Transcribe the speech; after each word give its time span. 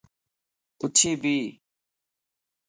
اُڇي 0.81 1.11
بي 1.21 1.37